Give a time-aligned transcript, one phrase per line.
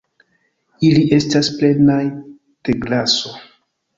[0.87, 2.01] Ili estas plenaj
[2.69, 3.37] de graso